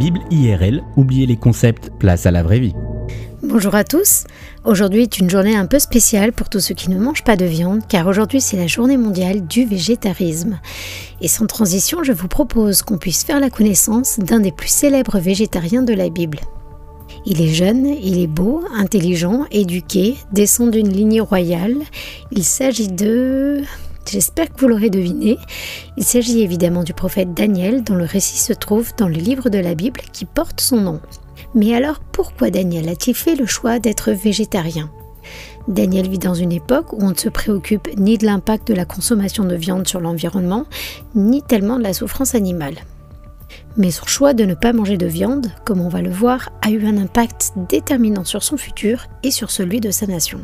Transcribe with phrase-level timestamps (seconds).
[0.00, 2.72] Bible IRL, oubliez les concepts, place à la vraie vie.
[3.42, 4.24] Bonjour à tous.
[4.64, 7.44] Aujourd'hui est une journée un peu spéciale pour tous ceux qui ne mangent pas de
[7.44, 10.58] viande, car aujourd'hui c'est la journée mondiale du végétarisme.
[11.20, 15.18] Et sans transition, je vous propose qu'on puisse faire la connaissance d'un des plus célèbres
[15.18, 16.40] végétariens de la Bible.
[17.26, 21.76] Il est jeune, il est beau, intelligent, éduqué, descend d'une lignée royale.
[22.32, 23.64] Il s'agit de...
[24.08, 25.38] J'espère que vous l'aurez deviné.
[25.96, 29.58] Il s'agit évidemment du prophète Daniel dont le récit se trouve dans le livre de
[29.58, 31.00] la Bible qui porte son nom.
[31.54, 34.90] Mais alors pourquoi Daniel a-t-il fait le choix d'être végétarien?
[35.68, 38.84] Daniel vit dans une époque où on ne se préoccupe ni de l'impact de la
[38.84, 40.66] consommation de viande sur l'environnement,
[41.14, 42.76] ni tellement de la souffrance animale.
[43.76, 46.70] Mais son choix de ne pas manger de viande, comme on va le voir, a
[46.70, 50.40] eu un impact déterminant sur son futur et sur celui de sa nation.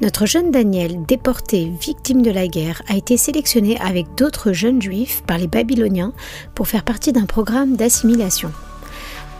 [0.00, 5.22] Notre jeune Daniel, déporté, victime de la guerre, a été sélectionné avec d'autres jeunes juifs
[5.26, 6.12] par les Babyloniens
[6.54, 8.52] pour faire partie d'un programme d'assimilation.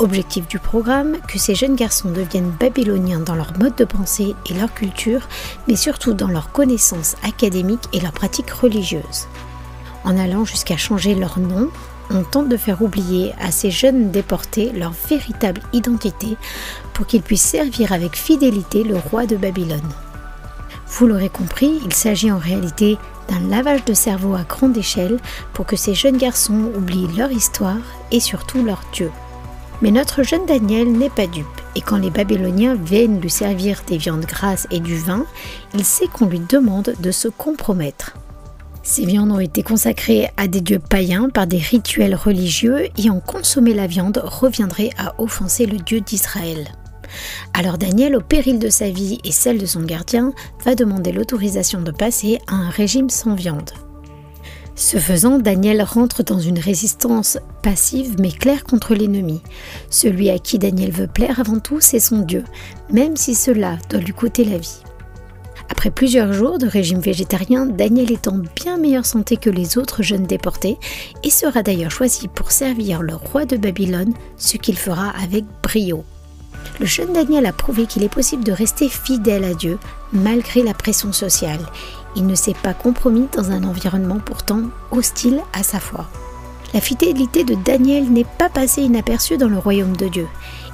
[0.00, 4.54] Objectif du programme, que ces jeunes garçons deviennent babyloniens dans leur mode de pensée et
[4.54, 5.28] leur culture,
[5.68, 9.28] mais surtout dans leurs connaissances académiques et leurs pratiques religieuses.
[10.04, 11.70] En allant jusqu'à changer leur nom,
[12.10, 16.36] on tente de faire oublier à ces jeunes déportés leur véritable identité
[16.92, 19.80] pour qu'ils puissent servir avec fidélité le roi de Babylone.
[20.88, 25.16] Vous l'aurez compris, il s'agit en réalité d'un lavage de cerveau à grande échelle
[25.54, 27.80] pour que ces jeunes garçons oublient leur histoire
[28.12, 29.10] et surtout leur Dieu.
[29.82, 33.96] Mais notre jeune Daniel n'est pas dupe, et quand les Babyloniens viennent lui servir des
[33.96, 35.24] viandes grasses et du vin,
[35.74, 38.14] il sait qu'on lui demande de se compromettre.
[38.86, 43.18] Ces viandes ont été consacrées à des dieux païens par des rituels religieux et en
[43.18, 46.68] consommer la viande reviendrait à offenser le Dieu d'Israël.
[47.54, 50.34] Alors Daniel, au péril de sa vie et celle de son gardien,
[50.66, 53.70] va demander l'autorisation de passer à un régime sans viande.
[54.76, 59.40] Ce faisant, Daniel rentre dans une résistance passive mais claire contre l'ennemi.
[59.88, 62.44] Celui à qui Daniel veut plaire avant tout, c'est son Dieu,
[62.92, 64.82] même si cela doit lui coûter la vie.
[65.84, 70.02] Après plusieurs jours de régime végétarien, Daniel est en bien meilleure santé que les autres
[70.02, 70.78] jeunes déportés
[71.22, 76.02] et sera d'ailleurs choisi pour servir le roi de Babylone, ce qu'il fera avec brio.
[76.80, 79.78] Le jeune Daniel a prouvé qu'il est possible de rester fidèle à Dieu
[80.14, 81.60] malgré la pression sociale.
[82.16, 86.08] Il ne s'est pas compromis dans un environnement pourtant hostile à sa foi.
[86.72, 90.28] La fidélité de Daniel n'est pas passée inaperçue dans le royaume de Dieu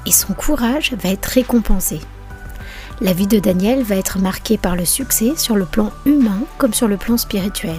[0.07, 1.99] et son courage va être récompensé.
[3.03, 6.75] La vie de Daniel va être marquée par le succès sur le plan humain comme
[6.75, 7.79] sur le plan spirituel.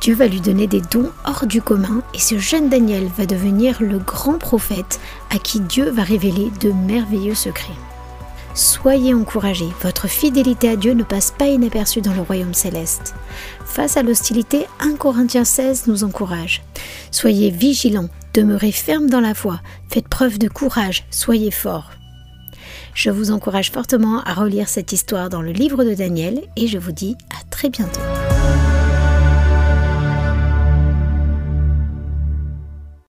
[0.00, 3.80] Dieu va lui donner des dons hors du commun et ce jeune Daniel va devenir
[3.80, 4.98] le grand prophète
[5.32, 7.76] à qui Dieu va révéler de merveilleux secrets.
[8.54, 13.14] Soyez encouragés, votre fidélité à Dieu ne passe pas inaperçue dans le royaume céleste.
[13.64, 16.62] Face à l'hostilité, 1 Corinthiens 16 nous encourage.
[17.12, 21.90] Soyez vigilants, demeurez fermes dans la foi, faites preuve de courage, soyez forts.
[22.94, 26.78] Je vous encourage fortement à relire cette histoire dans le livre de Daniel et je
[26.78, 28.00] vous dis à très bientôt.